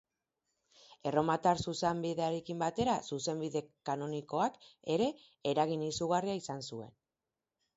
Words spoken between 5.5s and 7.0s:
eragin izugarria izan zuen.